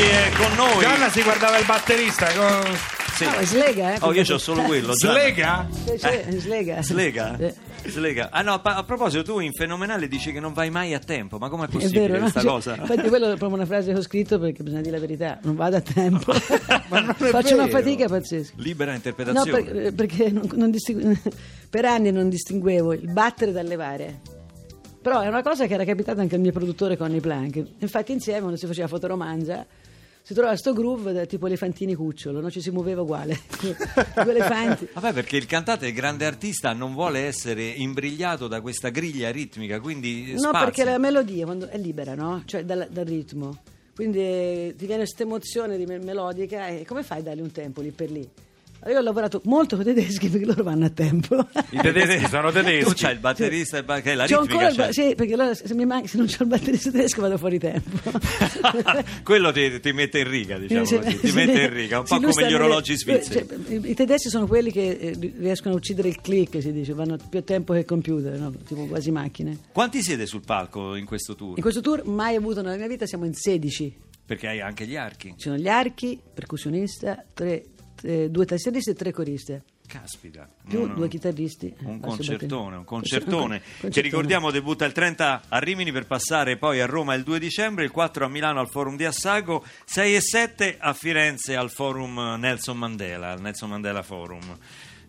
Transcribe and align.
Oggi 0.00 0.08
è 0.10 0.30
con 0.36 0.56
noi. 0.56 0.80
Gianna 0.80 1.10
si 1.10 1.22
guardava 1.22 1.58
il 1.58 1.66
batterista 1.66 2.26
con... 2.32 2.76
Sì. 3.14 3.24
No, 3.26 3.32
slega, 3.44 3.94
eh. 3.94 3.98
Oh, 4.00 4.14
io 4.14 4.22
ho 4.34 4.38
solo 4.38 4.62
quello. 4.62 4.94
Gianna. 4.94 5.18
Slega? 5.20 5.68
Sì, 5.84 6.38
slega. 6.40 6.82
Slega? 6.82 7.36
Eh, 7.38 7.54
Slega. 7.84 8.28
Ah 8.30 8.40
no, 8.42 8.54
a 8.62 8.82
proposito, 8.84 9.22
tu 9.22 9.40
in 9.40 9.52
fenomenale 9.52 10.06
dici 10.08 10.32
che 10.32 10.40
non 10.40 10.52
vai 10.54 10.70
mai 10.70 10.94
a 10.94 10.98
tempo, 10.98 11.36
ma 11.38 11.48
com'è 11.50 11.66
È 11.66 11.68
possibile 11.68 12.00
vero, 12.06 12.12
no? 12.14 12.20
questa 12.20 12.40
Cioè, 12.40 12.50
cosa? 12.50 12.76
Infatti, 12.76 13.08
quello 13.08 13.26
è 13.26 13.36
proprio 13.36 13.54
una 13.58 13.66
frase 13.66 13.92
che 13.92 13.98
ho 13.98 14.02
scritto 14.02 14.38
perché 14.38 14.62
bisogna 14.62 14.80
dire 14.82 14.94
la 14.94 15.00
verità. 15.00 15.38
Non 15.42 15.54
vado 15.54 15.76
a 15.76 15.80
tempo. 15.82 16.32
Ma 16.88 17.00
non 17.00 17.10
è 17.10 17.14
Faccio 17.14 17.54
una 17.54 17.66
vero. 17.66 17.78
fatica 17.78 18.06
pazzesca. 18.08 18.54
Libera 18.56 18.90
No, 18.90 18.96
interpretazione. 18.96 19.62
per- 19.64 19.94
perché 19.94 20.30
non- 20.30 20.48
non 20.54 20.70
distingu- 20.70 21.18
per 21.68 21.84
anni 21.84 22.10
non 22.12 22.28
distinguevo 22.30 22.92
il 22.94 23.10
battere 23.12 23.52
dal 23.52 23.66
levare. 23.66 24.20
Però 25.02 25.20
è 25.20 25.28
una 25.28 25.42
cosa 25.42 25.66
che 25.66 25.74
era 25.74 25.84
capitata 25.84 26.20
anche 26.22 26.34
al 26.36 26.40
mio 26.42 26.52
produttore 26.52 26.96
Conny 26.96 27.20
Plank. 27.20 27.62
Infatti 27.78 28.12
insieme, 28.12 28.40
quando 28.40 28.56
si 28.58 28.66
faceva 28.66 28.86
fotoromanza, 28.88 29.66
si 30.22 30.34
trovava 30.34 30.56
sto 30.56 30.72
groove 30.72 31.12
da 31.12 31.26
tipo 31.26 31.46
elefantini 31.46 31.94
cucciolo, 31.94 32.40
no? 32.40 32.50
ci 32.50 32.60
si 32.60 32.70
muoveva 32.70 33.02
uguale. 33.02 33.40
Due 33.60 34.30
elefanti. 34.30 34.88
Vabbè, 34.92 35.12
perché 35.12 35.36
il 35.36 35.46
cantante, 35.46 35.86
il 35.86 35.94
grande 35.94 36.26
artista, 36.26 36.72
non 36.72 36.94
vuole 36.94 37.20
essere 37.20 37.64
imbrigliato 37.64 38.46
da 38.46 38.60
questa 38.60 38.90
griglia 38.90 39.30
ritmica, 39.30 39.80
quindi 39.80 40.34
No, 40.38 40.50
perché 40.52 40.84
la 40.84 40.98
melodia 40.98 41.44
quando 41.44 41.68
è 41.68 41.78
libera, 41.78 42.14
no? 42.14 42.42
Cioè 42.44 42.64
dal, 42.64 42.88
dal 42.90 43.04
ritmo. 43.04 43.58
Quindi 43.94 44.18
eh, 44.18 44.74
ti 44.76 44.86
viene 44.86 45.02
questa 45.02 45.24
emozione 45.24 45.76
di 45.76 45.84
me- 45.84 45.98
melodica 45.98 46.68
e 46.68 46.84
come 46.86 47.02
fai 47.02 47.18
a 47.18 47.22
dargli 47.22 47.40
un 47.40 47.52
tempo 47.52 47.80
lì 47.80 47.90
per 47.90 48.10
lì? 48.10 48.28
Io 48.88 48.96
ho 48.96 49.02
lavorato 49.02 49.42
molto 49.44 49.76
con 49.76 49.86
i 49.86 49.92
tedeschi 49.92 50.28
perché 50.30 50.46
loro 50.46 50.62
vanno 50.62 50.86
a 50.86 50.90
tempo. 50.90 51.46
I 51.70 51.78
tedeschi 51.82 52.26
sono 52.28 52.50
tedeschi. 52.50 52.84
Tu 52.84 52.92
c'hai 52.96 53.12
il 53.12 53.18
batterista, 53.18 53.76
e 53.78 53.84
ba- 53.84 54.00
che 54.00 54.12
è 54.12 54.14
la 54.14 54.26
C'ho 54.26 54.40
ritmica. 54.40 54.68
il 54.68 54.76
ba- 54.76 54.92
sì, 54.92 55.14
perché 55.14 55.34
allora 55.34 55.54
se, 55.54 55.74
mi 55.74 55.84
manca, 55.84 56.08
se 56.08 56.16
non 56.16 56.26
c'ho 56.26 56.42
il 56.44 56.48
batterista 56.48 56.90
tedesco 56.90 57.20
vado 57.20 57.36
fuori 57.36 57.58
tempo. 57.58 57.98
Quello 59.22 59.52
ti, 59.52 59.80
ti 59.80 59.92
mette 59.92 60.20
in 60.20 60.28
riga, 60.30 60.58
diciamo 60.58 60.84
Sì, 60.84 60.96
così. 60.96 61.10
sì, 61.10 61.18
Ti 61.20 61.28
sì. 61.28 61.34
mette 61.34 61.62
in 61.62 61.72
riga, 61.72 61.98
un 61.98 62.04
po' 62.06 62.20
come 62.20 62.48
gli 62.48 62.54
orologi 62.54 62.96
svizzeri. 62.96 63.46
cioè, 63.46 63.58
i, 63.74 63.90
I 63.90 63.94
tedeschi 63.94 64.28
sono 64.28 64.46
quelli 64.46 64.72
che 64.72 64.88
eh, 64.90 65.32
riescono 65.38 65.74
a 65.74 65.76
uccidere 65.76 66.08
il 66.08 66.20
click, 66.20 66.60
si 66.62 66.72
dice, 66.72 66.92
vanno 66.94 67.16
più 67.28 67.38
a 67.38 67.42
tempo 67.42 67.72
che 67.74 67.80
il 67.80 67.84
computer, 67.84 68.38
no? 68.38 68.52
tipo 68.66 68.86
quasi 68.86 69.10
macchine. 69.10 69.58
Quanti 69.72 70.02
siete 70.02 70.26
sul 70.26 70.42
palco 70.44 70.94
in 70.94 71.04
questo 71.04 71.34
tour? 71.34 71.56
In 71.56 71.62
questo 71.62 71.80
tour 71.80 72.04
mai 72.06 72.34
avuto 72.36 72.62
nella 72.62 72.76
mia 72.76 72.88
vita 72.88 73.06
siamo 73.06 73.24
in 73.24 73.34
16. 73.34 74.08
Perché 74.24 74.46
hai 74.46 74.60
anche 74.60 74.86
gli 74.86 74.96
archi. 74.96 75.34
Ci 75.36 75.48
sono 75.48 75.56
gli 75.56 75.68
archi, 75.68 76.18
percussionista, 76.32 77.24
tre, 77.34 77.64
tre- 78.00 78.30
due 78.30 78.44
tastieristi 78.46 78.90
e 78.90 78.94
tre 78.94 79.12
coriste. 79.12 79.62
Caspita. 79.86 80.48
Più 80.68 80.86
no. 80.86 80.94
due 80.94 81.08
chitarristi. 81.08 81.74
Un 81.82 81.96
Eh, 81.96 82.00
concertone, 82.00 82.76
un 82.76 82.84
concertone. 82.84 83.60
Un 83.80 83.90
Che 83.90 84.00
ricordiamo 84.00 84.50
debutta 84.52 84.84
il 84.84 84.92
30 84.92 85.42
a 85.48 85.58
Rimini 85.58 85.90
per 85.90 86.06
passare 86.06 86.56
poi 86.56 86.80
a 86.80 86.86
Roma 86.86 87.14
il 87.14 87.24
2 87.24 87.38
dicembre, 87.40 87.84
il 87.84 87.90
4 87.90 88.24
a 88.24 88.28
Milano 88.28 88.60
al 88.60 88.68
Forum 88.68 88.96
di 88.96 89.04
Assago, 89.04 89.64
6 89.84 90.14
e 90.14 90.20
7 90.20 90.76
a 90.78 90.92
Firenze 90.92 91.56
al 91.56 91.70
Forum 91.70 92.36
Nelson 92.38 92.78
Mandela, 92.78 93.32
al 93.32 93.40
Nelson 93.40 93.68
Mandela 93.70 94.02
Forum. 94.02 94.56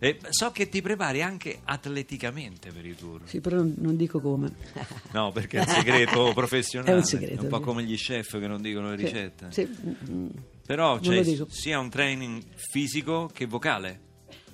E 0.00 0.18
so 0.30 0.50
che 0.50 0.68
ti 0.68 0.82
prepari 0.82 1.22
anche 1.22 1.60
atleticamente 1.62 2.72
per 2.72 2.84
i 2.84 2.96
tour. 2.96 3.20
Sì, 3.24 3.40
però 3.40 3.58
non, 3.58 3.74
non 3.78 3.96
dico 3.96 4.18
come. 4.20 4.50
No, 5.12 5.30
perché 5.30 5.58
è 5.58 5.60
un 5.60 5.66
segreto 5.68 6.32
professionale. 6.34 6.90
È 6.90 6.94
un 6.96 7.04
segreto, 7.04 7.42
un 7.42 7.48
po' 7.48 7.60
come 7.60 7.84
gli 7.84 7.94
chef 7.94 8.40
che 8.40 8.48
non 8.48 8.60
dicono 8.60 8.90
le 8.90 8.96
Sì, 8.96 9.04
ricette. 9.04 9.46
Sì, 9.50 9.68
mm, 10.10 10.26
Però 10.72 10.98
c'è 11.00 11.22
dico. 11.22 11.46
sia 11.50 11.78
un 11.78 11.90
training 11.90 12.42
fisico 12.56 13.28
che 13.30 13.44
vocale. 13.44 14.00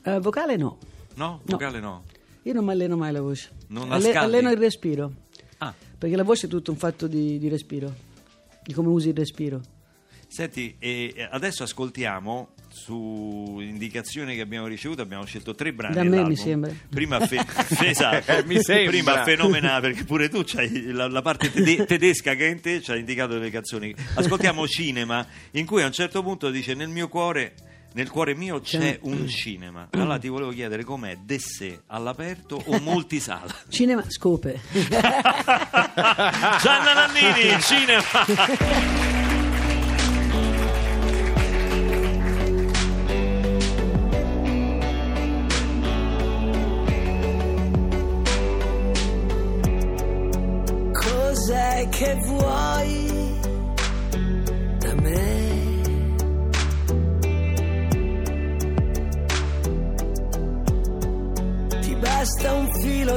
eh, 0.02 0.18
vocale 0.18 0.56
no. 0.56 0.76
No? 1.14 1.40
Vocale 1.44 1.78
no. 1.78 2.02
Io 2.42 2.52
non 2.54 2.64
mi 2.64 2.72
alleno 2.72 2.96
mai 2.96 3.12
la 3.12 3.20
voce. 3.20 3.50
Non 3.68 3.92
Alle- 3.92 4.12
alleno 4.14 4.50
il 4.50 4.56
respiro. 4.56 5.12
Ah, 5.58 5.72
Perché 5.96 6.16
la 6.16 6.24
voce 6.24 6.46
è 6.46 6.50
tutto 6.50 6.72
un 6.72 6.76
fatto 6.76 7.06
di, 7.06 7.38
di 7.38 7.46
respiro. 7.48 7.94
Di 8.64 8.72
come 8.72 8.88
usi 8.88 9.10
il 9.10 9.14
respiro. 9.14 9.60
Senti, 10.26 10.76
adesso 11.30 11.62
ascoltiamo 11.62 12.48
su 12.78 13.58
indicazioni 13.60 14.34
che 14.34 14.40
abbiamo 14.40 14.66
ricevuto, 14.66 15.02
abbiamo 15.02 15.24
scelto 15.24 15.54
tre 15.54 15.72
brani. 15.72 15.94
Da 15.94 16.02
me 16.02 16.08
dell'album. 16.10 16.32
mi 16.32 16.36
sembra. 16.38 16.72
Prima, 16.88 17.20
fe- 17.26 17.44
esatto. 17.84 18.30
Eh, 18.32 18.44
mi 18.44 18.62
sembra. 18.62 18.90
Prima 18.90 19.22
fenomenale 19.24 19.80
perché 19.88 20.04
pure 20.04 20.28
tu 20.28 20.42
c'hai 20.44 20.90
la, 20.92 21.08
la 21.08 21.22
parte 21.22 21.50
tede- 21.50 21.84
tedesca 21.84 22.34
che 22.34 22.46
è 22.46 22.50
in 22.50 22.60
te 22.60 22.80
ci 22.80 22.90
ha 22.92 22.96
indicato 22.96 23.32
delle 23.34 23.50
canzoni. 23.50 23.94
Ascoltiamo 24.14 24.66
Cinema, 24.68 25.26
in 25.52 25.66
cui 25.66 25.82
a 25.82 25.86
un 25.86 25.92
certo 25.92 26.22
punto 26.22 26.50
dice 26.50 26.74
nel 26.74 26.88
mio 26.88 27.08
cuore. 27.08 27.54
Nel 27.90 28.10
cuore 28.10 28.34
mio 28.34 28.60
c'è 28.60 28.98
un 29.04 29.26
cinema. 29.28 29.88
Allora 29.92 30.18
ti 30.18 30.28
volevo 30.28 30.50
chiedere 30.50 30.84
com'è 30.84 31.16
de 31.24 31.38
sé 31.38 31.80
all'aperto 31.86 32.62
o 32.66 32.78
multisala? 32.80 33.52
Cinema 33.70 34.04
scope. 34.06 34.60
Gianna 36.60 36.92
Nannini, 36.94 37.58
cinema. 37.62 38.97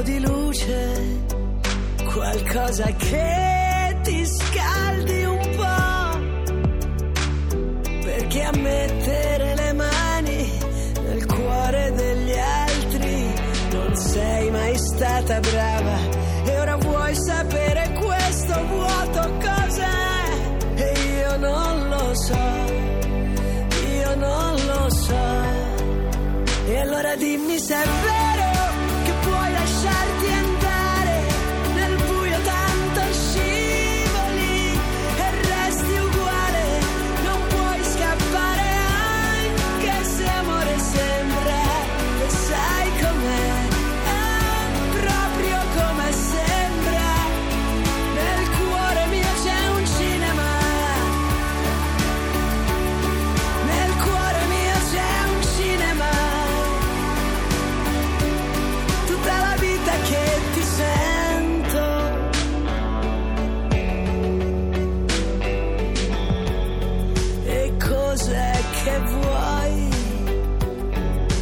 Di 0.03 0.19
luce, 0.19 1.23
qualcosa 2.13 2.85
che 2.97 3.97
ti 4.03 4.25
scaldi 4.25 5.23
un 5.23 5.49
po'. 5.55 6.19
Perché 8.03 8.43
a 8.43 8.51
mettere 8.57 9.55
le 9.55 9.73
mani 9.73 10.59
nel 11.03 11.25
cuore 11.25 11.91
degli 11.93 12.31
altri 12.31 13.33
non 13.71 13.95
sei 13.95 14.49
mai 14.51 14.77
stata 14.77 15.39
brava 15.39 15.97
e 16.45 16.59
ora 16.59 16.75
vuoi 16.77 17.15
sapere 17.15 17.91
questo 18.03 18.65
vuoto 18.67 19.37
cos'è 19.37 20.23
e 20.75 20.93
io 21.17 21.37
non 21.37 21.89
lo 21.89 22.13
so, 22.15 22.39
io 23.93 24.15
non 24.15 24.55
lo 24.65 24.89
so. 24.89 25.49
E 26.67 26.77
allora 26.77 27.15
dimmi 27.15 27.59
se 27.59 27.75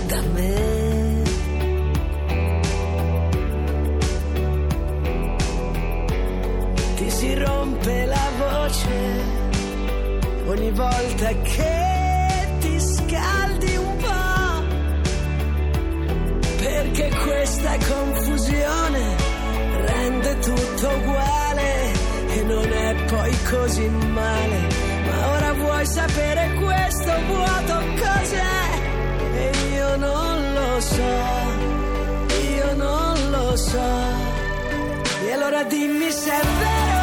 da 0.10 0.22
me. 0.34 1.22
Ti 6.96 7.10
si 7.10 7.34
rompe 7.36 8.06
la 8.06 8.30
voce 8.44 8.98
ogni 10.48 10.72
volta 10.72 11.28
che 11.52 12.58
ti 12.60 12.80
scaldi 12.80 13.76
un 13.76 13.96
po', 13.98 14.64
perché 16.58 17.10
questa 17.24 17.78
confusione 17.88 19.16
rende 19.86 20.40
tutto 20.40 20.88
uguale 20.98 21.92
e 22.36 22.42
non 22.44 22.72
è 22.72 22.96
poi 23.06 23.38
così 23.50 23.88
male, 23.88 24.60
ma 25.06 25.30
ora 25.36 25.54
vuoi 25.54 25.86
sapere 25.86 26.54
questo 26.56 26.79
lo 30.80 30.86
so, 30.86 31.02
io 32.56 32.74
non 32.76 33.30
lo 33.32 33.58
so. 33.58 33.92
E 35.26 35.32
allora 35.34 35.64
dimmi 35.64 36.10
se 36.10 36.32
è 36.32 36.46
vero 36.60 36.99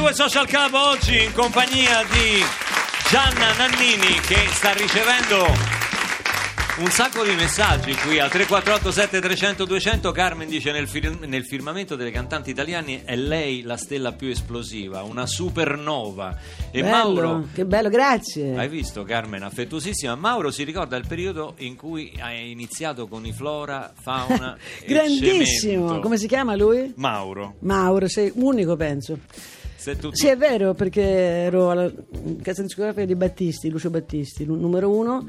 2 0.00 0.14
Social 0.14 0.46
Club 0.46 0.72
oggi 0.72 1.24
in 1.24 1.32
compagnia 1.34 2.02
di 2.04 2.42
Gianna 3.10 3.52
Nannini 3.54 4.18
che 4.20 4.46
sta 4.48 4.72
ricevendo 4.72 5.44
un 6.78 6.90
sacco 6.90 7.22
di 7.22 7.34
messaggi 7.34 7.94
qui 7.96 8.18
al 8.18 8.30
348 8.30 8.90
7300 8.90 9.64
200 9.66 10.10
Carmen 10.12 10.48
dice 10.48 10.72
nel, 10.72 10.88
fir- 10.88 11.26
nel 11.26 11.44
firmamento 11.44 11.96
delle 11.96 12.10
cantanti 12.10 12.48
italiane 12.48 13.04
è 13.04 13.14
lei 13.14 13.60
la 13.60 13.76
stella 13.76 14.12
più 14.12 14.28
esplosiva 14.28 15.02
una 15.02 15.26
supernova 15.26 16.34
e 16.70 16.80
bello, 16.80 16.92
Mauro 16.94 17.48
che 17.52 17.66
bello, 17.66 17.90
grazie. 17.90 18.56
hai 18.56 18.68
visto 18.68 19.02
Carmen 19.02 19.42
affettuosissima 19.42 20.14
Mauro 20.14 20.50
si 20.50 20.64
ricorda 20.64 20.96
il 20.96 21.06
periodo 21.06 21.56
in 21.58 21.76
cui 21.76 22.16
hai 22.18 22.50
iniziato 22.50 23.06
con 23.06 23.26
i 23.26 23.32
flora 23.34 23.92
fauna 24.00 24.56
Grandissimo, 24.86 26.00
come 26.00 26.16
si 26.16 26.26
chiama 26.26 26.56
lui? 26.56 26.90
Mauro 26.96 27.56
Mauro, 27.58 28.08
sei 28.08 28.32
unico 28.34 28.76
penso. 28.76 29.18
Se 29.80 29.96
tu, 29.96 30.10
Sì, 30.12 30.26
è 30.26 30.36
vero, 30.36 30.74
perché 30.74 31.00
ero 31.00 31.70
alla 31.70 31.90
casa 32.42 32.60
discografica 32.60 33.06
di 33.06 33.14
Battisti, 33.14 33.70
Lucio 33.70 33.88
Battisti, 33.88 34.44
numero 34.44 34.90
uno, 34.90 35.26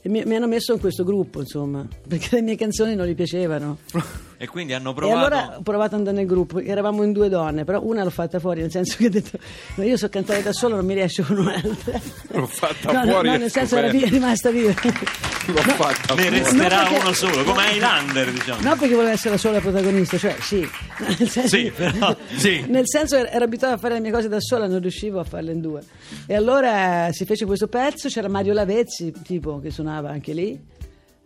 e 0.00 0.08
mi, 0.08 0.24
mi 0.24 0.34
hanno 0.34 0.48
messo 0.48 0.72
in 0.72 0.80
questo 0.80 1.04
gruppo, 1.04 1.38
insomma, 1.38 1.86
perché 2.08 2.34
le 2.34 2.42
mie 2.42 2.56
canzoni 2.56 2.96
non 2.96 3.06
gli 3.06 3.14
piacevano. 3.14 3.78
e 4.42 4.48
quindi 4.48 4.72
hanno 4.72 4.90
E 4.90 4.94
provato 4.94 5.18
allora 5.18 5.56
ho 5.58 5.62
provato 5.62 5.92
ad 5.94 6.00
andare 6.00 6.16
nel 6.16 6.26
gruppo, 6.26 6.58
eravamo 6.58 7.04
in 7.04 7.12
due 7.12 7.28
donne, 7.28 7.62
però 7.62 7.80
una 7.84 8.02
l'ho 8.02 8.10
fatta 8.10 8.40
fuori, 8.40 8.60
nel 8.60 8.72
senso 8.72 8.96
che 8.98 9.06
ho 9.06 9.10
detto, 9.10 9.38
"Ma 9.76 9.84
io 9.84 9.96
so 9.96 10.08
cantare 10.08 10.42
da 10.42 10.52
solo, 10.52 10.74
non 10.74 10.84
mi 10.84 10.94
riesce 10.94 11.22
con 11.22 11.38
un'altra. 11.38 12.00
L'ho 12.34 12.46
fatta 12.48 12.90
no, 12.90 13.04
no, 13.04 13.10
fuori 13.12 13.28
no, 13.28 13.34
e 13.34 13.38
nel 13.38 13.50
senso 13.52 13.76
era 13.76 13.88
via- 13.88 14.08
rimasta 14.08 14.50
viva. 14.50 14.72
L'ho 14.72 15.60
fatta 15.60 16.14
ne 16.14 16.22
fuori. 16.22 16.38
resterà 16.40 16.76
No, 16.82 16.88
perché- 16.88 17.00
uno 17.04 17.12
solo 17.12 17.44
come 17.44 17.70
Highlander 17.72 18.32
diciamo 18.32 18.60
No, 18.62 18.76
perché 18.76 18.94
voleva 18.94 19.12
essere 19.12 19.30
la 19.30 19.36
sola 19.38 19.60
protagonista, 19.60 20.18
cioè 20.18 20.34
sì, 20.40 20.66
nel 21.06 21.28
senso, 21.28 21.56
Sì, 21.56 21.70
però- 21.74 22.16
Sì. 22.34 22.64
nel 22.66 22.88
senso 22.88 23.14
ero 23.16 23.28
ero 23.28 23.44
abituata 23.44 23.74
a 23.74 23.78
fare 23.78 23.94
le 23.94 24.00
mie 24.00 24.10
cose 24.10 24.26
da 24.28 24.40
sola, 24.40 24.66
non 24.66 24.80
riuscivo 24.80 25.20
a 25.20 25.24
farle 25.24 25.52
in 25.52 25.60
due. 25.60 25.80
E 26.26 26.34
allora 26.34 27.10
si 27.12 27.24
fece 27.26 27.44
questo 27.46 27.68
pezzo, 27.68 28.08
c'era 28.08 28.28
Mario 28.28 28.54
Lavezzi, 28.54 29.12
tipo, 29.22 29.60
che 29.60 29.70
suonava 29.70 30.10
anche 30.10 30.32
lì, 30.32 30.60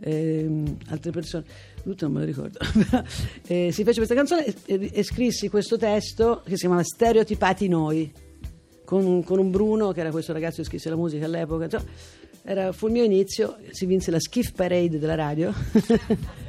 ehm, 0.01 0.77
altre 0.91 1.11
persone, 1.11 1.45
non 2.01 2.13
me 2.13 2.21
lo 2.21 2.25
ricordo. 2.25 2.59
E 3.47 3.71
si 3.73 3.85
fece 3.85 3.97
questa 3.97 4.15
canzone 4.15 4.45
e, 4.45 4.55
e- 4.65 4.91
e 4.93 5.03
scrissi 5.03 5.49
questo 5.49 5.77
testo 5.77 6.43
che 6.45 6.53
si 6.53 6.61
chiamava 6.61 6.83
Stereotipati 6.83 7.69
noi, 7.69 8.13
con, 8.85 9.23
con 9.23 9.39
un 9.39 9.51
Bruno, 9.51 9.93
che 9.93 10.01
era 10.01 10.11
questo 10.11 10.33
ragazzo 10.33 10.57
che 10.63 10.65
scrisse 10.65 10.91
la 10.91 10.97
musica 10.97 11.25
all'epoca. 11.27 11.65
insomma, 11.65 11.85
era, 12.43 12.73
fu 12.73 12.87
il 12.87 12.93
mio 12.93 13.05
inizio, 13.05 13.57
si 13.71 13.87
vinse 13.87 14.11
la 14.11 14.21
Skiff 14.21 14.53
Parade 14.53 14.99
della 14.99 15.15
radio. 15.17 15.53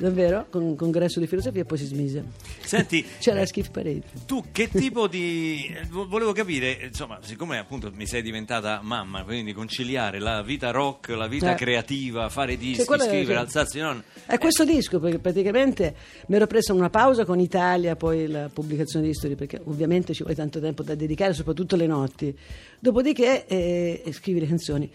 Davvero, 0.00 0.46
con 0.48 0.62
un 0.62 0.76
congresso 0.76 1.20
di 1.20 1.26
filosofia 1.26 1.60
e 1.60 1.64
poi 1.66 1.76
si 1.76 1.84
smise. 1.84 2.24
senti 2.64 3.04
C'era 3.20 3.40
la 3.40 3.44
Skiff 3.46 3.68
Parade. 3.68 4.00
Tu 4.24 4.44
che 4.50 4.70
tipo 4.70 5.06
di... 5.06 5.66
eh, 5.78 5.84
vo- 5.90 6.08
volevo 6.08 6.32
capire, 6.32 6.78
insomma, 6.84 7.18
siccome 7.22 7.58
appunto 7.58 7.90
mi 7.94 8.06
sei 8.06 8.22
diventata 8.22 8.80
mamma, 8.82 9.24
quindi 9.24 9.52
conciliare 9.52 10.18
la 10.18 10.40
vita 10.42 10.70
rock, 10.70 11.10
la 11.10 11.26
vita 11.26 11.52
Eh. 11.52 11.54
creativa, 11.56 12.30
fare 12.30 12.56
dischi, 12.56 12.86
quello 12.86 13.02
è- 13.02 13.08
scrivere, 13.08 13.34
sì. 13.34 13.38
alzarsi, 13.44 13.78
no? 13.80 14.02
È 14.24 14.38
questo 14.38 14.64
disco, 14.64 14.98
perché 15.00 15.18
praticamente 15.18 15.94
mi 16.28 16.36
ero 16.36 16.46
presa 16.46 16.72
una 16.72 16.88
pausa 16.88 17.26
con 17.26 17.38
Italia, 17.38 17.94
poi 17.94 18.26
la 18.26 18.48
pubblicazione 18.50 19.04
di 19.04 19.10
History, 19.10 19.34
perché 19.34 19.60
ovviamente 19.64 20.14
ci 20.14 20.22
vuole 20.22 20.34
tanto 20.34 20.60
tempo 20.60 20.82
da 20.82 20.94
dedicare, 20.94 21.34
soprattutto 21.34 21.76
le 21.76 21.86
notti. 21.86 22.34
Dopodiché 22.78 23.44
eh, 23.46 24.02
eh, 24.02 24.12
scrivi 24.14 24.40
le 24.40 24.46
canzoni. 24.46 24.90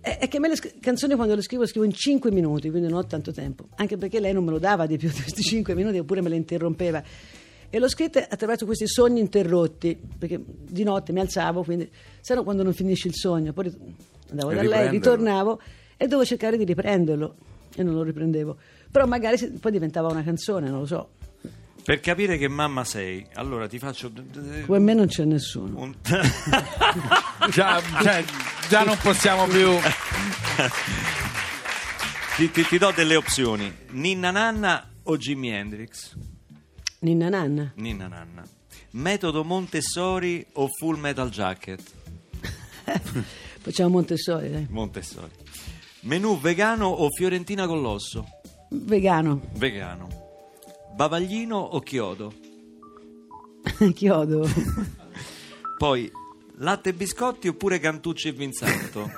È, 0.00 0.18
è 0.18 0.28
che 0.28 0.38
me 0.38 0.48
le 0.48 0.56
sc- 0.56 0.78
canzoni 0.80 1.14
quando 1.14 1.34
le 1.34 1.42
scrivo, 1.42 1.62
le 1.62 1.68
scrivo 1.68 1.84
in 1.84 1.92
5 1.92 2.30
minuti, 2.30 2.70
quindi 2.70 2.88
non 2.88 2.98
ho 2.98 3.06
tanto 3.06 3.32
tempo. 3.32 3.68
Anche 3.76 3.96
perché 3.96 4.20
lei 4.20 4.32
non 4.32 4.44
me 4.44 4.50
lo 4.50 4.58
dava 4.58 4.86
di 4.86 4.96
più 4.96 5.08
di 5.08 5.14
questi 5.20 5.42
5 5.42 5.74
minuti, 5.74 5.98
oppure 5.98 6.20
me 6.20 6.28
le 6.28 6.36
interrompeva. 6.36 7.02
E 7.70 7.78
l'ho 7.78 7.88
scritta 7.88 8.26
attraverso 8.28 8.64
questi 8.64 8.86
sogni 8.86 9.20
interrotti, 9.20 9.98
perché 10.18 10.40
di 10.44 10.84
notte 10.84 11.12
mi 11.12 11.20
alzavo, 11.20 11.62
quindi 11.62 11.90
se 12.20 12.34
no 12.34 12.42
quando 12.42 12.62
non 12.62 12.72
finisce 12.72 13.08
il 13.08 13.14
sogno, 13.14 13.52
poi 13.52 13.70
andavo 14.30 14.50
E 14.50 14.54
da 14.54 14.62
lei, 14.62 14.88
ritornavo 14.88 15.60
e 15.96 16.04
dovevo 16.04 16.24
cercare 16.24 16.56
di 16.56 16.64
riprenderlo 16.64 17.34
e 17.74 17.82
non 17.82 17.94
lo 17.94 18.02
riprendevo. 18.02 18.56
Però 18.90 19.06
magari 19.06 19.36
poi 19.60 19.70
diventava 19.70 20.08
una 20.08 20.22
canzone, 20.22 20.70
non 20.70 20.80
lo 20.80 20.86
so. 20.86 21.08
Per 21.88 22.00
capire 22.00 22.36
che 22.36 22.48
mamma 22.48 22.84
sei, 22.84 23.26
allora 23.32 23.66
ti 23.66 23.78
faccio... 23.78 24.12
Come 24.66 24.78
me 24.78 24.92
non 24.92 25.06
c'è 25.06 25.24
nessuno. 25.24 25.80
un- 25.80 25.94
Già, 27.50 27.80
cioè, 28.02 28.22
già 28.68 28.82
non 28.84 28.98
possiamo 28.98 29.46
più. 29.46 29.70
ti, 32.36 32.50
ti- 32.50 32.66
ti 32.66 32.76
do 32.76 32.92
delle 32.94 33.16
opzioni, 33.16 33.74
Ninna 33.92 34.30
Nanna 34.30 34.86
o 35.04 35.16
Jimi 35.16 35.48
Hendrix? 35.48 36.14
Ninna 36.98 37.30
Nanna. 37.30 37.72
Ninna 37.76 38.06
Nanna. 38.06 38.44
Metodo 38.90 39.42
Montessori 39.42 40.44
o 40.52 40.68
Full 40.68 40.98
Metal 40.98 41.30
Jacket? 41.30 41.80
Facciamo 43.62 43.88
Montessori, 43.88 44.50
dai. 44.50 44.66
Montessori. 44.68 45.30
Menù 46.00 46.38
vegano 46.38 46.84
o 46.88 47.08
Fiorentina 47.08 47.66
con 47.66 47.80
l'osso? 47.80 48.26
Vegano. 48.68 49.40
Vegano. 49.54 50.26
Bavaglino 50.98 51.56
o 51.56 51.78
chiodo? 51.78 52.32
Chiodo. 53.94 54.48
Poi 55.76 56.10
latte 56.56 56.88
e 56.88 56.92
biscotti 56.92 57.46
oppure 57.46 57.78
Cantucci 57.78 58.26
e 58.26 58.32
Vinsanto? 58.32 59.08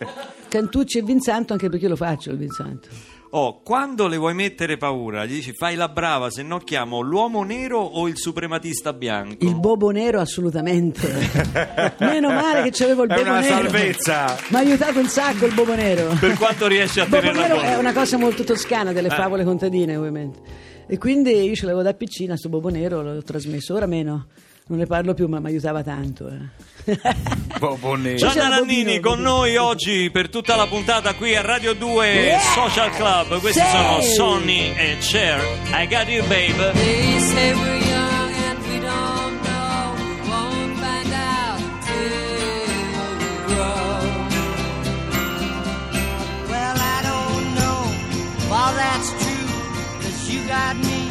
Cantucci 0.48 0.96
e 0.96 1.02
Vinsanto, 1.02 1.52
anche 1.52 1.68
perché 1.68 1.84
io 1.84 1.90
lo 1.90 1.96
faccio 1.96 2.30
il 2.30 2.38
Vinsanto. 2.38 2.88
Oh, 3.32 3.60
quando 3.60 4.06
le 4.06 4.16
vuoi 4.16 4.32
mettere 4.32 4.78
paura? 4.78 5.26
Gli 5.26 5.34
dici 5.34 5.52
fai 5.52 5.74
la 5.74 5.88
brava, 5.90 6.30
se 6.30 6.42
no 6.42 6.56
chiamo 6.56 7.00
l'uomo 7.00 7.42
nero 7.42 7.80
o 7.80 8.08
il 8.08 8.16
suprematista 8.16 8.94
bianco? 8.94 9.44
Il 9.44 9.56
bobo 9.56 9.90
nero 9.90 10.20
assolutamente. 10.20 11.12
Meno 12.00 12.30
male 12.30 12.62
che 12.62 12.70
c'avevo 12.70 13.02
il 13.02 13.10
È 13.10 13.14
bobo 13.14 13.28
una 13.28 13.40
nero. 13.40 13.54
salvezza. 13.68 14.38
Mi 14.48 14.56
ha 14.56 14.60
aiutato 14.60 14.98
un 15.00 15.08
sacco 15.08 15.44
il 15.44 15.52
bobo 15.52 15.74
nero. 15.74 16.16
Per 16.18 16.32
quanto 16.38 16.66
riesci 16.66 16.98
a 17.00 17.02
Il 17.02 17.10
bobo 17.10 17.20
tenerla 17.26 17.46
nero 17.48 17.60
è 17.60 17.76
una 17.76 17.92
cosa 17.92 18.16
molto 18.16 18.42
toscana 18.42 18.92
delle 18.92 19.08
Eh. 19.08 19.14
favole 19.14 19.44
contadine, 19.44 19.96
ovviamente. 19.96 20.64
E 20.88 20.98
quindi 20.98 21.30
io 21.32 21.54
ce 21.54 21.64
l'avevo 21.64 21.82
da 21.82 21.94
piccina, 21.94 22.36
sto 22.36 22.48
bobo 22.48 22.68
nero, 22.68 23.02
l'ho 23.02 23.22
trasmesso, 23.22 23.74
ora 23.74 23.86
meno. 23.86 24.26
non 24.68 24.78
ne 24.78 24.86
parlo 24.86 25.14
più, 25.14 25.26
ma 25.28 25.40
mi 25.40 25.48
aiutava 25.48 25.82
tanto. 25.82 26.28
eh. 26.28 26.64
Bobo 27.58 27.94
Nero. 27.96 28.16
Gianna 28.16 28.48
Nannini 28.48 29.00
con 29.00 29.20
noi 29.20 29.56
oggi 29.56 30.08
per 30.12 30.28
tutta 30.28 30.54
la 30.54 30.66
puntata 30.68 31.14
qui 31.14 31.34
a 31.34 31.40
Radio 31.40 31.72
2 31.74 32.06
Yeah! 32.08 32.38
Social 32.40 32.90
Club. 32.90 33.40
Questi 33.40 33.58
Sì! 33.60 33.66
sono 33.66 34.00
Sonny 34.00 34.72
e 34.76 34.96
Cher. 35.00 35.40
I 35.72 35.86
got 35.88 36.06
you, 36.08 36.24
babe. 36.28 37.95
Got 50.46 50.76
me, 50.76 51.10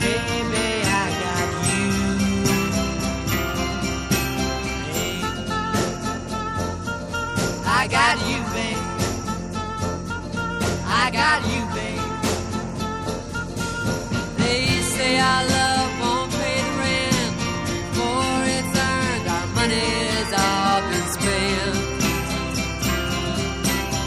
baby, 0.00 0.82
I 0.84 1.06
got 1.22 1.48
you. 1.70 1.88
Hey. 4.92 5.22
I 7.64 7.86
got 7.88 8.16
you, 8.28 8.40
babe. 8.54 8.84
I 10.84 11.10
got 11.12 11.40
you, 11.52 11.62
babe. 11.76 12.08
They 14.38 14.66
say 14.94 15.18
our 15.20 15.44
love 15.46 15.90
won't 16.00 16.32
pay 16.32 16.58
the 16.66 16.72
rent. 16.82 17.34
For 17.96 18.26
it's 18.56 18.74
earned, 18.90 19.26
our 19.36 19.46
money's 19.58 20.32
all 20.44 20.80
been 20.90 21.08
spent. 21.16 21.76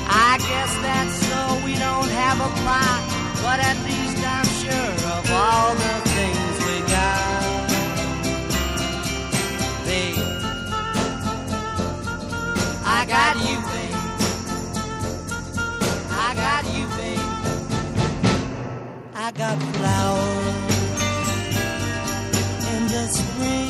I 0.09 0.37
guess 0.49 0.71
that's 0.85 1.15
so 1.27 1.65
we 1.65 1.75
don't 1.75 2.09
have 2.09 2.39
a 2.41 2.49
plot, 2.61 3.01
but 3.41 3.59
at 3.61 3.77
I 19.35 19.37
got 19.37 19.61
flowers 19.75 21.03
in 22.73 22.87
the 22.87 23.07
spring. 23.07 23.64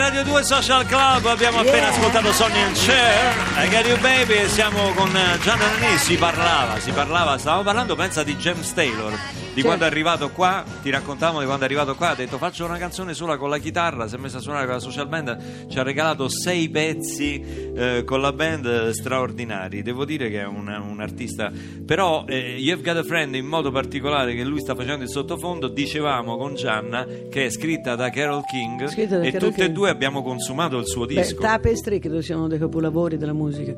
Radio 0.00 0.24
2 0.24 0.44
Social 0.44 0.86
Club, 0.86 1.26
abbiamo 1.26 1.58
appena 1.58 1.88
ascoltato 1.88 2.32
Sonny 2.32 2.58
and 2.62 2.74
Cher, 2.74 3.34
I 3.58 3.68
Got 3.68 3.86
You 3.86 3.98
Baby 3.98 4.32
e 4.32 4.48
siamo 4.48 4.94
con 4.94 5.12
Gianna 5.42 5.66
Nannini, 5.66 5.98
si 5.98 6.16
parlava, 6.16 6.80
si 6.80 6.90
parlava, 6.90 7.36
stavamo 7.36 7.62
parlando 7.62 7.94
pensa 7.94 8.22
di 8.22 8.34
James 8.36 8.72
Taylor, 8.72 9.12
di 9.52 9.62
quando 9.62 9.84
è 9.84 9.86
arrivato 9.86 10.30
qua, 10.30 10.64
ti 10.82 10.90
raccontavamo 10.90 11.40
di 11.40 11.44
quando 11.44 11.64
è 11.64 11.66
arrivato 11.66 11.94
qua, 11.94 12.10
ha 12.10 12.14
detto 12.14 12.38
faccio 12.38 12.64
una 12.64 12.78
canzone 12.78 13.14
sola 13.14 13.36
con 13.36 13.48
la 13.48 13.58
chitarra, 13.58 14.06
si 14.08 14.14
è 14.14 14.18
messo 14.18 14.38
a 14.38 14.40
suonare 14.40 14.64
con 14.64 14.74
la 14.74 14.80
social 14.80 15.08
band, 15.08 15.68
ci 15.68 15.78
ha 15.78 15.82
regalato 15.82 16.28
sei 16.28 16.68
pezzi 16.68 17.72
eh, 17.74 18.04
con 18.04 18.20
la 18.20 18.32
band 18.32 18.90
straordinari, 18.90 19.82
devo 19.82 20.04
dire 20.04 20.30
che 20.30 20.40
è 20.40 20.46
un, 20.46 20.68
un 20.68 21.00
artista, 21.00 21.50
però 21.84 22.24
eh, 22.26 22.56
You've 22.58 22.82
Got 22.82 22.96
a 22.96 23.02
Friend 23.02 23.34
in 23.34 23.46
modo 23.46 23.70
particolare 23.70 24.34
che 24.34 24.44
lui 24.44 24.60
sta 24.60 24.74
facendo 24.74 25.04
il 25.04 25.10
sottofondo, 25.10 25.68
dicevamo 25.68 26.36
con 26.36 26.54
Gianna 26.54 27.06
che 27.28 27.46
è 27.46 27.50
scritta 27.50 27.94
da 27.96 28.10
Carol 28.10 28.44
King 28.44 28.86
Scritta 28.86 29.18
da 29.18 29.24
e 29.24 29.30
Carole 29.32 29.50
tutte 29.50 29.64
e 29.64 29.70
due 29.70 29.90
abbiamo 29.90 30.22
consumato 30.22 30.78
il 30.78 30.86
suo 30.86 31.06
Beh, 31.06 31.14
disco. 31.14 31.40
Tapestry 31.40 31.98
credo 31.98 32.20
sia 32.22 32.36
uno 32.36 32.48
dei 32.48 32.58
capolavori 32.58 33.16
della 33.16 33.32
musica. 33.32 33.74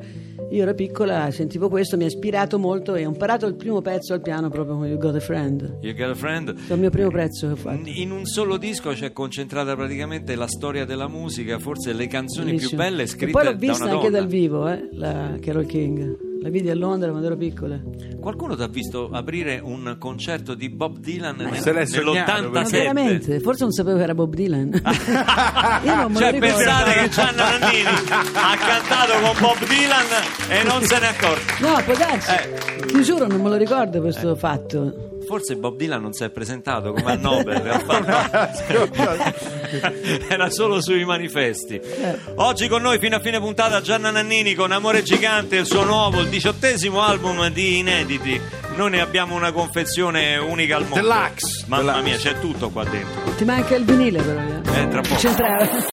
Io 0.50 0.62
ero 0.62 0.74
piccola, 0.74 1.30
sentivo 1.30 1.68
questo, 1.68 1.96
mi 1.96 2.04
ha 2.04 2.06
ispirato 2.06 2.58
molto 2.58 2.94
e 2.94 3.06
ho 3.06 3.08
imparato 3.08 3.46
il 3.46 3.54
primo 3.54 3.80
pezzo 3.80 4.12
al 4.12 4.20
piano 4.20 4.50
proprio 4.50 4.76
con 4.76 4.86
You 4.86 4.98
Got 4.98 5.14
a 5.14 5.20
Friend. 5.20 5.62
You 5.81 5.95
Got 5.95 6.11
a 6.11 6.14
Friend. 6.14 6.54
È 6.69 6.73
il 6.73 6.78
mio 6.78 6.90
primo 6.90 7.11
pezzo 7.11 7.47
che 7.47 7.52
ho 7.52 7.57
fatto. 7.57 7.81
In 7.85 8.11
un 8.11 8.25
solo 8.26 8.57
disco 8.57 8.90
c'è 8.92 9.12
concentrata 9.12 9.75
praticamente 9.75 10.35
la 10.35 10.47
storia 10.47 10.85
della 10.85 11.09
musica, 11.09 11.59
forse 11.59 11.92
le 11.92 12.07
canzoni 12.07 12.50
più 12.57 12.71
Bellissimo. 12.71 12.83
belle 12.83 13.02
E 13.02 13.07
scritte 13.07 13.33
poi 13.33 13.45
l'ho 13.45 13.50
da 13.52 13.57
vista 13.59 13.85
una 13.85 13.92
anche 13.95 14.04
donna. 14.11 14.19
dal 14.19 14.28
vivo, 14.28 14.69
eh, 14.69 14.88
la 14.92 15.35
Carol 15.40 15.66
King. 15.66 16.31
La 16.42 16.49
vidi 16.49 16.69
a 16.71 16.75
Londra 16.75 17.09
quando 17.11 17.28
ero 17.28 17.37
piccola. 17.37 17.81
Qualcuno 18.21 18.57
ti 18.57 18.62
ha 18.62 18.66
visto 18.66 19.09
aprire 19.12 19.61
un 19.62 19.95
concerto 19.97 20.54
di 20.54 20.69
Bob 20.71 20.99
Dylan 20.99 21.37
nel- 21.37 21.57
se 21.59 21.73
l'è 21.73 21.87
sognato, 21.87 22.33
Ma 22.50 22.62
nell'87? 22.62 22.71
veramente? 22.73 23.38
Forse 23.38 23.62
non 23.62 23.71
sapevo 23.71 23.97
che 23.99 24.02
era 24.02 24.14
Bob 24.16 24.35
Dylan. 24.35 24.71
Io 25.85 25.95
non 25.95 26.11
me 26.11 26.19
Cioè 26.19 26.38
pensate 26.40 26.92
che 26.95 27.09
Gianna 27.11 27.59
Nannini 27.59 27.87
ha 27.87 28.57
cantato 28.57 29.12
con 29.23 29.37
Bob 29.40 29.59
Dylan 29.69 30.07
e 30.49 30.64
non 30.64 30.83
se 30.83 30.99
n'è 30.99 31.07
accorto. 31.07 31.64
No, 31.64 31.81
può 31.85 31.95
darsi. 31.97 32.31
Eh. 32.33 32.87
Ti 32.87 33.02
giuro, 33.04 33.28
non 33.28 33.40
me 33.40 33.49
lo 33.49 33.57
ricordo 33.57 34.00
questo 34.00 34.35
fatto. 34.35 35.11
Forse 35.32 35.56
Bob 35.56 35.78
Dylan 35.78 36.02
non 36.02 36.12
si 36.12 36.24
è 36.24 36.28
presentato 36.28 36.92
come 36.92 37.12
a 37.12 37.16
Nobel, 37.16 37.62
era 40.28 40.50
solo 40.50 40.82
sui 40.82 41.06
manifesti. 41.06 41.80
Oggi 42.34 42.68
con 42.68 42.82
noi 42.82 42.98
fino 42.98 43.16
a 43.16 43.20
fine 43.20 43.40
puntata 43.40 43.80
Gianna 43.80 44.10
Nannini 44.10 44.52
con 44.52 44.72
Amore 44.72 45.02
Gigante, 45.02 45.56
il 45.56 45.64
suo 45.64 45.84
nuovo, 45.84 46.20
il 46.20 46.28
diciottesimo 46.28 47.00
album 47.00 47.48
di 47.48 47.78
inediti. 47.78 48.38
Noi 48.76 48.90
ne 48.90 49.00
abbiamo 49.00 49.34
una 49.34 49.52
confezione 49.52 50.36
unica 50.36 50.76
al 50.76 50.82
mondo. 50.82 50.96
Deluxe. 51.00 51.64
Mamma 51.66 51.92
Deluxe. 51.92 52.02
mia, 52.10 52.18
c'è 52.18 52.38
tutto 52.38 52.68
qua 52.68 52.84
dentro. 52.84 53.32
Ti 53.34 53.44
manca 53.46 53.74
il 53.74 53.84
vinile 53.84 54.20
però. 54.20 54.38
eh. 54.38 54.60
Eh, 54.82 54.88
tra 54.88 55.00
poco. 55.00 55.16